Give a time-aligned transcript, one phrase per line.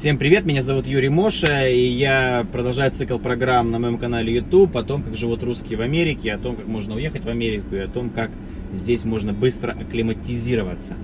[0.00, 4.74] Всем привет, меня зовут Юрий Моша, и я продолжаю цикл программ на моем канале YouTube
[4.78, 7.80] о том, как живут русские в Америке, о том, как можно уехать в Америку, и
[7.80, 8.30] о том, как
[8.72, 10.94] здесь можно быстро акклиматизироваться.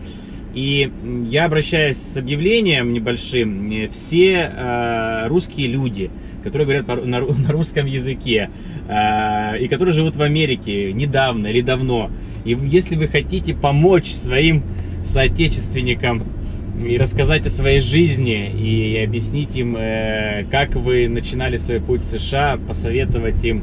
[0.54, 0.90] И
[1.28, 3.70] я обращаюсь с объявлением небольшим.
[3.92, 6.10] Все э, русские люди,
[6.42, 8.48] которые говорят на, на русском языке,
[8.88, 12.10] э, и которые живут в Америке недавно или давно,
[12.46, 14.62] и если вы хотите помочь своим
[15.04, 16.22] соотечественникам
[16.84, 22.04] и рассказать о своей жизни и объяснить им, э, как вы начинали свой путь в
[22.04, 23.62] США, посоветовать им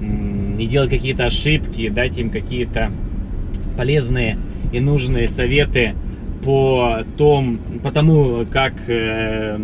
[0.00, 2.90] не делать какие-то ошибки, дать им какие-то
[3.76, 4.38] полезные
[4.72, 5.94] и нужные советы
[6.44, 9.58] по, том, по тому, как э,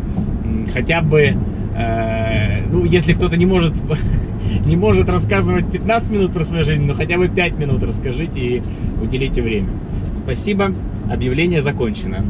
[0.74, 3.72] хотя бы Э, ну, если кто-то не может,
[4.66, 8.62] не может рассказывать 15 минут про свою жизнь, но хотя бы 5 минут расскажите и
[9.02, 9.68] уделите время.
[10.18, 10.72] Спасибо,
[11.10, 12.24] объявление закончено.